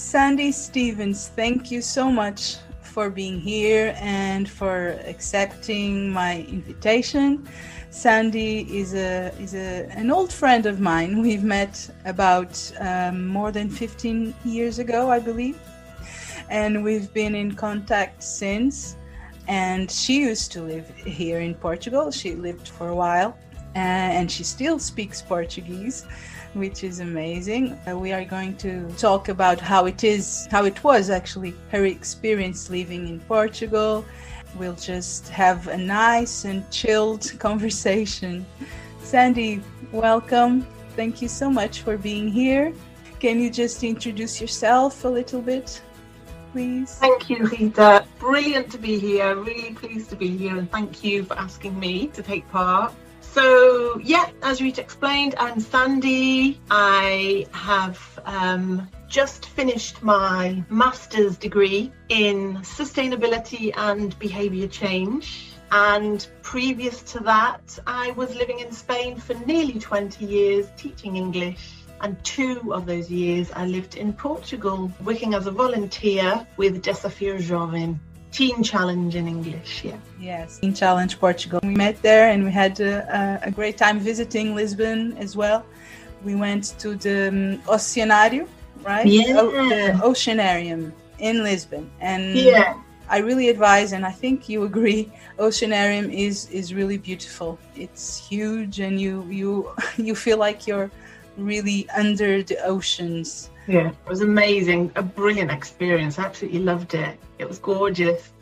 [0.00, 7.46] Sandy Stevens, thank you so much for being here and for accepting my invitation.
[7.90, 11.20] Sandy is a is a, an old friend of mine.
[11.20, 15.58] We've met about um, more than 15 years ago, I believe,
[16.48, 18.96] and we've been in contact since.
[19.48, 22.10] And she used to live here in Portugal.
[22.10, 23.36] She lived for a while,
[23.74, 26.06] and she still speaks Portuguese
[26.54, 27.78] which is amazing.
[27.88, 31.84] Uh, we are going to talk about how it is, how it was actually her
[31.84, 34.04] experience living in Portugal.
[34.58, 38.44] We'll just have a nice and chilled conversation.
[39.02, 40.66] Sandy, welcome.
[40.96, 42.72] Thank you so much for being here.
[43.20, 45.80] Can you just introduce yourself a little bit?
[46.52, 46.96] Please.
[46.96, 48.04] Thank you, Rita.
[48.18, 49.36] Brilliant to be here.
[49.36, 52.92] Really pleased to be here, and thank you for asking me to take part.
[53.32, 56.60] So, yeah, as Rita explained, I'm Sandy.
[56.68, 65.52] I have um, just finished my master's degree in sustainability and behaviour change.
[65.70, 71.84] And previous to that, I was living in Spain for nearly 20 years teaching English.
[72.00, 77.38] And two of those years I lived in Portugal, working as a volunteer with Desafio
[77.38, 78.00] Jovem.
[78.32, 79.96] Teen Challenge in English, yeah.
[80.20, 81.60] Yes, Teen Challenge Portugal.
[81.62, 85.64] We met there and we had a, a great time visiting Lisbon as well.
[86.24, 88.46] We went to the um, Oceanário,
[88.82, 89.06] right?
[89.06, 89.38] Yeah.
[89.40, 91.90] O- the Oceanarium in Lisbon.
[92.00, 92.74] And Yeah.
[93.08, 97.58] I really advise, and I think you agree, Oceanarium is is really beautiful.
[97.74, 100.90] It's huge, and you you you feel like you're
[101.36, 103.50] really under the oceans.
[103.70, 104.90] Yeah, it was amazing.
[104.96, 106.18] A brilliant experience.
[106.18, 107.16] I absolutely loved it.
[107.38, 108.32] It was gorgeous.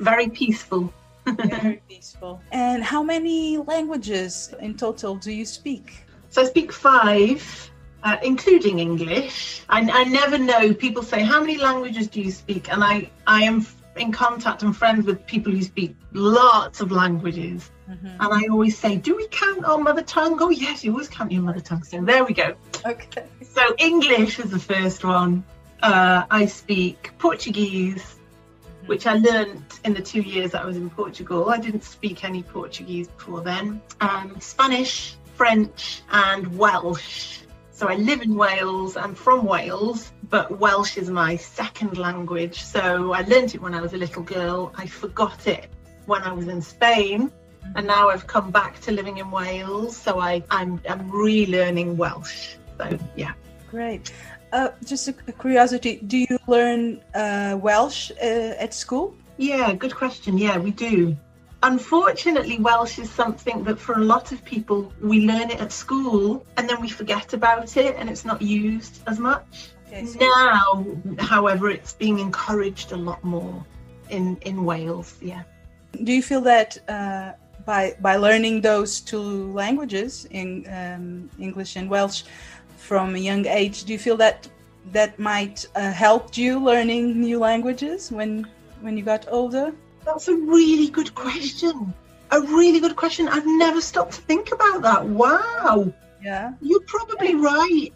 [0.00, 0.92] Very peaceful.
[1.24, 2.40] Very peaceful.
[2.50, 6.04] And how many languages in total do you speak?
[6.30, 7.70] So I speak five,
[8.02, 9.62] uh, including English.
[9.68, 10.74] I, I never know.
[10.74, 12.72] People say, How many languages do you speak?
[12.72, 13.64] And I, I am
[13.96, 17.70] in contact and friends with people who speak lots of languages.
[18.20, 20.38] And I always say, Do we count our mother tongue?
[20.40, 21.82] Oh, yes, you always count your mother tongue.
[21.82, 22.54] So there we go.
[22.86, 23.24] Okay.
[23.42, 25.44] So English is the first one.
[25.82, 28.16] Uh, I speak Portuguese,
[28.86, 31.50] which I learned in the two years that I was in Portugal.
[31.50, 33.82] I didn't speak any Portuguese before then.
[34.00, 37.41] Um, Spanish, French, and Welsh.
[37.82, 38.96] So I live in Wales.
[38.96, 42.62] I'm from Wales, but Welsh is my second language.
[42.62, 44.72] So I learned it when I was a little girl.
[44.76, 45.66] I forgot it
[46.06, 47.32] when I was in Spain.
[47.74, 52.54] And now I've come back to living in Wales, so I, I'm, I'm relearning Welsh.
[52.78, 53.32] So yeah.
[53.68, 54.12] Great.
[54.52, 59.16] Uh, just a, a curiosity: Do you learn uh, Welsh uh, at school?
[59.38, 60.38] Yeah, good question.
[60.38, 61.16] Yeah, we do.
[61.62, 66.44] Unfortunately, Welsh is something that for a lot of people, we learn it at school
[66.56, 69.70] and then we forget about it and it's not used as much.
[69.86, 70.86] Okay, so- Now,
[71.18, 73.64] however, it's being encouraged a lot more
[74.10, 75.16] in, in Wales.
[75.20, 75.42] Yeah.
[76.02, 77.32] Do you feel that uh,
[77.66, 82.22] by by learning those two languages, in um, English and Welsh,
[82.78, 84.48] from a young age, do you feel that
[84.92, 88.46] that might uh, helped you learning new languages when
[88.80, 89.72] when you got older?
[90.04, 91.94] That's a really good question.
[92.30, 93.28] A really good question.
[93.28, 95.04] I've never stopped to think about that.
[95.04, 95.92] Wow.
[96.22, 96.52] Yeah.
[96.60, 97.92] You're probably right.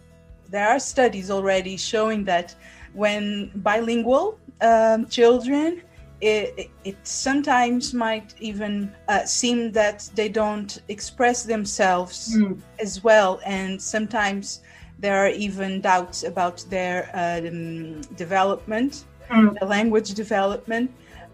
[0.49, 2.55] There are studies already showing that
[2.93, 5.81] when bilingual um, children,
[6.21, 12.59] it, it, it sometimes might even uh, seem that they don't express themselves Mm.
[12.79, 14.61] as well, and sometimes
[14.97, 19.59] there are even doubts about their um, development, Mm.
[19.59, 20.89] the language development,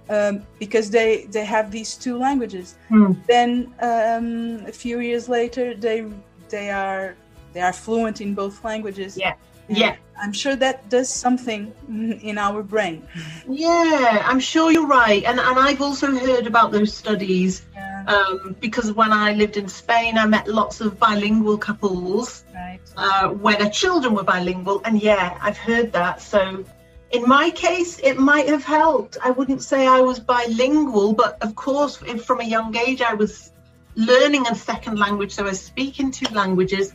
[0.10, 2.76] um, because they they have these two languages.
[2.90, 3.16] Mm.
[3.28, 6.06] Then um, a few years later, they
[6.50, 7.16] they are
[7.54, 9.18] they are fluent in both languages.
[9.18, 9.36] Yeah.
[9.70, 9.96] And Yeah.
[10.22, 11.74] I'm sure that does something
[12.22, 13.02] in our brain.
[13.48, 15.24] Yeah, I'm sure you're right.
[15.24, 19.68] And and I've also heard about those studies Yeah, um, because when I lived in
[19.68, 22.80] Spain, I met lots of bilingual couples right.
[22.98, 24.82] uh, where their children were bilingual.
[24.86, 26.22] And yeah, I've heard that.
[26.22, 26.64] So
[27.14, 29.18] in my case, it might have helped.
[29.24, 33.52] I wouldn't say I was bilingual, but of course, from a young age, I was
[33.96, 35.34] learning a second language.
[35.34, 36.92] So I was speaking two languages.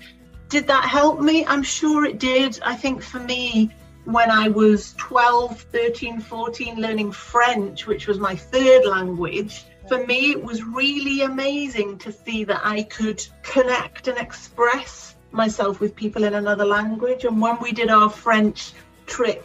[0.49, 1.47] Did that help me?
[1.47, 2.59] I'm sure it did.
[2.65, 3.71] I think for me,
[4.07, 10.33] when I was 12, 13, 14, learning French, which was my third language, for me,
[10.33, 16.25] it was really amazing to see that I could connect and express myself with people
[16.25, 17.25] in another language.
[17.25, 18.73] And when we did our French
[19.07, 19.45] trip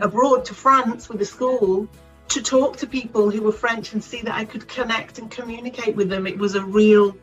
[0.00, 1.88] abroad to France with the school,
[2.28, 5.96] to talk to people who were French and see that I could connect and communicate
[5.96, 7.16] with them, it was a real,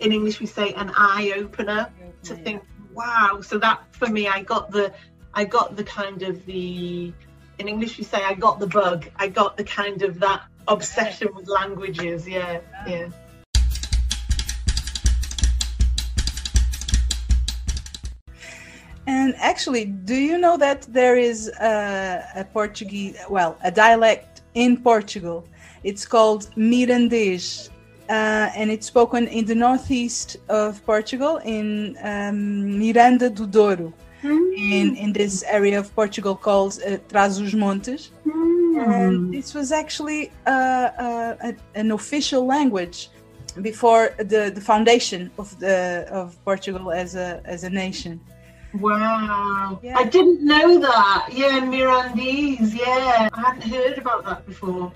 [0.00, 1.90] in English we say, an eye opener
[2.24, 3.40] to think, wow.
[3.42, 4.92] So that for me, I got the,
[5.34, 7.12] I got the kind of the
[7.58, 9.08] in English we say I got the bug.
[9.16, 12.28] I got the kind of that obsession with languages.
[12.28, 13.08] Yeah, yeah.
[19.06, 24.76] And actually, do you know that there is a, a Portuguese, well, a dialect in
[24.78, 25.46] Portugal?
[25.84, 27.70] It's called Mirandês,
[28.08, 33.92] uh, and it's spoken in the northeast of Portugal, in um, Miranda do Douro,
[34.22, 34.58] mm.
[34.58, 38.10] in, in this area of Portugal called uh, Trás-os-Montes.
[38.26, 38.66] Mm.
[38.76, 43.08] And this was actually uh, uh, an official language
[43.62, 48.20] before the, the foundation of the of Portugal as a as a nation.
[48.74, 49.80] Wow.
[49.82, 49.96] Yeah.
[49.98, 51.28] I didn't know that.
[51.32, 52.74] Yeah, Mirandese.
[52.74, 53.28] Yeah.
[53.32, 54.92] I hadn't heard about that before.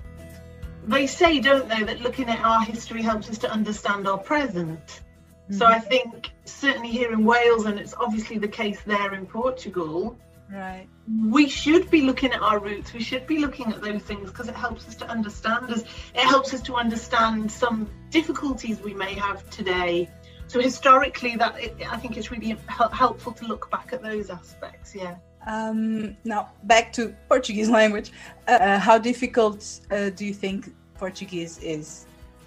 [0.87, 4.79] They say, don't they, that looking at our history helps us to understand our present.
[4.85, 5.53] Mm-hmm.
[5.53, 10.17] So I think certainly here in Wales, and it's obviously the case there in Portugal,
[10.51, 10.87] right
[11.29, 14.47] we should be looking at our roots we should be looking at those things because
[14.47, 15.81] it helps us to understand us
[16.13, 20.09] it helps us to understand some difficulties we may have today
[20.51, 24.93] so historically that it, i think it's really helpful to look back at those aspects
[24.93, 25.15] yeah.
[25.47, 28.11] Um, now back to portuguese language.
[28.47, 29.59] Uh, uh, how difficult
[29.89, 30.69] uh, do you think
[30.99, 32.05] portuguese is?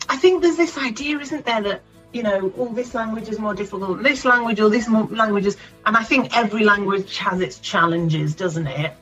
[0.08, 3.54] I think there's this idea isn't there that you know all this language is more
[3.54, 4.88] difficult this language or this
[5.22, 5.56] languages.
[5.86, 8.92] And i think every language has its challenges doesn't it?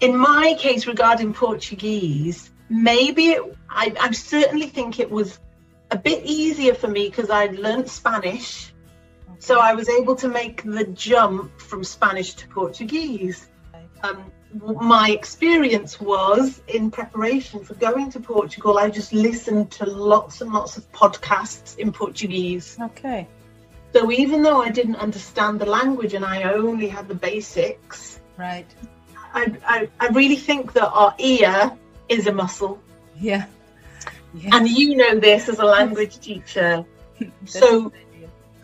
[0.00, 5.38] In my case regarding portuguese maybe it, I, I certainly think it was
[5.92, 8.72] a bit easier for me because I'd learnt Spanish.
[9.38, 13.48] So I was able to make the jump from Spanish to Portuguese.
[14.02, 14.32] Um,
[14.80, 20.52] my experience was in preparation for going to Portugal, I just listened to lots and
[20.52, 22.76] lots of podcasts in Portuguese.
[22.80, 23.28] Okay.
[23.92, 28.66] So even though I didn't understand the language and I only had the basics, right,
[29.34, 31.72] I, I, I really think that our ear
[32.08, 32.80] is a muscle.
[33.18, 33.46] Yeah.
[34.52, 36.84] And you know this as a language teacher.
[37.44, 37.92] so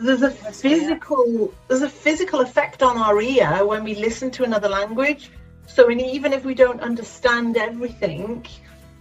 [0.00, 4.69] there's a physical there's a physical effect on our ear when we listen to another
[4.69, 5.31] language.
[5.67, 8.47] So in, even if we don't understand everything,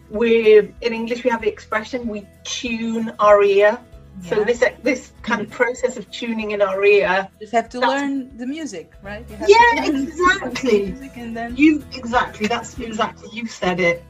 [0.10, 3.80] we in English we have the expression we tune our ear.
[4.24, 4.30] Yeah.
[4.30, 5.56] So this this kind of mm-hmm.
[5.56, 7.30] process of tuning in our ear.
[7.40, 9.26] Just have to learn the music, right?
[9.48, 10.92] yeah, exactly.
[10.92, 11.56] Then...
[11.56, 12.48] You exactly.
[12.48, 14.04] That's exactly you said it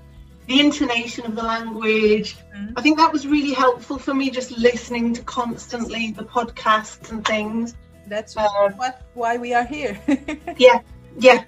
[0.47, 2.37] the intonation of the language.
[2.55, 2.77] Mm-hmm.
[2.77, 7.25] I think that was really helpful for me just listening to constantly the podcasts and
[7.25, 7.75] things.
[8.07, 9.99] That's um, what, why we are here.
[10.57, 10.79] yeah,
[11.19, 11.43] yeah.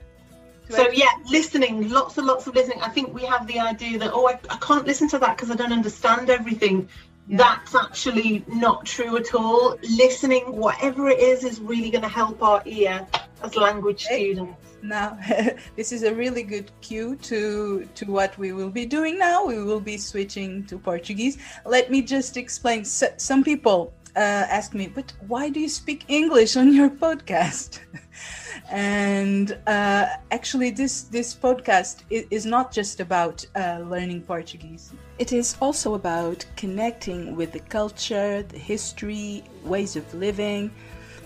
[0.69, 2.81] So yeah, listening, lots and lots of listening.
[2.81, 5.49] I think we have the idea that oh, I, I can't listen to that because
[5.49, 6.89] I don't understand everything.
[7.27, 7.37] Yeah.
[7.37, 9.77] That's actually not true at all.
[9.81, 13.07] Listening, whatever it is, is really going to help our ear
[13.41, 14.68] as language students.
[14.81, 15.17] Now,
[15.75, 19.45] this is a really good cue to to what we will be doing now.
[19.45, 21.37] We will be switching to Portuguese.
[21.65, 22.85] Let me just explain.
[22.85, 27.79] So, some people uh, ask me, but why do you speak English on your podcast?
[28.69, 34.93] and uh, actually, this this podcast is not just about uh, learning Portuguese.
[35.17, 40.71] It is also about connecting with the culture, the history, ways of living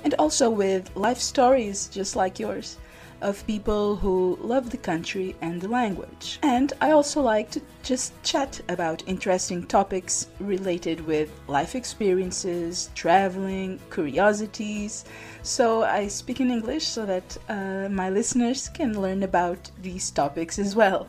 [0.03, 2.77] and also with life stories just like yours
[3.23, 6.39] of people who love the country and the language.
[6.43, 13.79] And I also like to just chat about interesting topics related with life experiences, traveling,
[13.89, 15.05] curiosities.
[15.41, 20.59] So I speak in English so that uh, my listeners can learn about these topics
[20.59, 21.07] as well.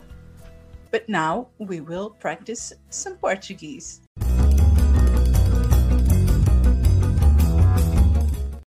[0.91, 4.04] But now we will practice some Portuguese.